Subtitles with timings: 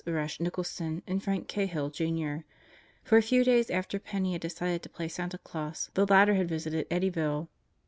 [0.07, 2.37] Rush Nicholson and Frank Cahill, Jr.;
[3.03, 6.49] for a few days after Penney had decided to play Santa Claus, the latter had
[6.49, 7.49] visited Eddyville.